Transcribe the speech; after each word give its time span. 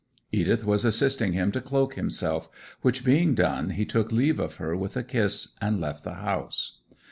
Edith 0.31 0.63
was 0.65 0.83
assisting 0.83 1.33
him 1.33 1.51
to 1.51 1.61
cloak 1.61 1.93
himself, 1.93 2.49
which 2.81 3.03
being 3.05 3.35
done 3.35 3.69
he 3.69 3.85
took 3.85 4.11
leave 4.11 4.39
of 4.39 4.55
her 4.55 4.75
with 4.75 4.97
a 4.97 5.03
kiss 5.03 5.49
and 5.61 5.79
left 5.79 6.03
the 6.03 6.15
house. 6.15 6.79